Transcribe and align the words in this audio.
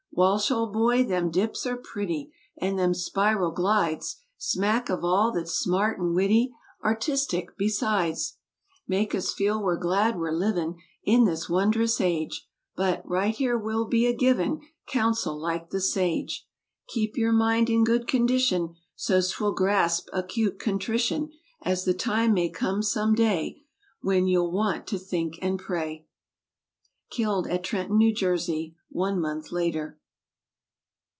Walsh, 0.13 0.51
old 0.51 0.71
boy, 0.71 1.03
them 1.05 1.31
dips 1.31 1.65
are 1.65 1.77
pretty. 1.77 2.31
And 2.57 2.77
them 2.77 2.93
spiral 2.93 3.49
glides 3.49 4.17
Smack 4.37 4.87
of 4.87 5.03
all 5.03 5.31
that's 5.31 5.53
smart 5.53 5.97
and 5.97 6.13
witty 6.13 6.51
^ 6.83 6.85
Artistic 6.85 7.57
besides; 7.57 8.37
Make 8.87 9.15
us 9.15 9.33
feel 9.33 9.63
we're 9.63 9.77
glad 9.79 10.17
we're 10.19 10.33
livin' 10.33 10.75
In 11.03 11.23
this 11.23 11.49
wondrous 11.49 11.99
age— 11.99 12.47
But, 12.75 13.01
right 13.09 13.33
here, 13.33 13.57
we'll 13.57 13.87
be 13.87 14.05
a 14.05 14.13
givin' 14.15 14.61
Counsel 14.85 15.39
like 15.39 15.69
the 15.69 15.81
sage: 15.81 16.45
Keep 16.89 17.17
ye're 17.17 17.31
mind 17.31 17.69
in 17.69 17.83
good 17.83 18.05
condition 18.05 18.75
So's 18.95 19.31
'twill 19.31 19.53
grasp 19.53 20.07
acute 20.13 20.59
contrition; 20.59 21.31
As 21.63 21.83
the 21.85 21.95
time 21.95 22.33
may 22.33 22.49
come 22.49 22.83
some 22.83 23.15
day 23.15 23.63
When 24.01 24.27
ye'll 24.27 24.51
want 24.51 24.85
to 24.87 24.99
think 24.99 25.39
an' 25.41 25.57
pray. 25.57 26.05
Killed 27.09 27.47
at 27.47 27.63
Trenton, 27.63 27.99
N. 27.99 28.13
J., 28.13 28.75
one 28.89 29.19
month 29.19 29.51
later. 29.51 29.97